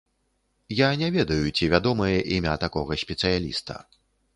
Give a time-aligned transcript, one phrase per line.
[0.75, 3.83] Я не ведаю, ці вядомае імя такога спецыяліста.